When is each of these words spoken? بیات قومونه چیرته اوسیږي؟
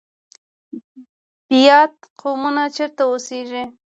بیات 1.47 1.93
قومونه 2.19 2.63
چیرته 2.75 3.03
اوسیږي؟ 3.09 3.63